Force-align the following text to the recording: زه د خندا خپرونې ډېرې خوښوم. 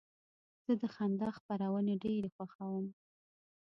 زه 0.65 0.73
د 0.81 0.83
خندا 0.93 1.29
خپرونې 1.37 1.93
ډېرې 2.03 2.29
خوښوم. 2.35 2.85